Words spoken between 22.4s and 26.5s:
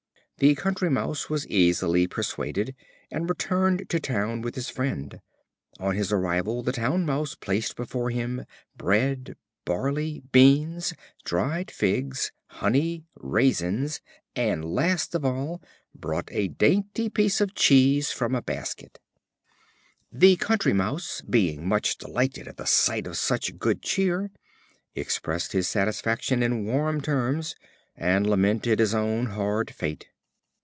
at the sight of such good cheer, expressed his satisfaction